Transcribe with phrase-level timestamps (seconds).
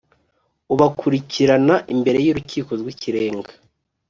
[0.73, 3.51] ubakurikirana imbere y’urukiko rw’ikirenga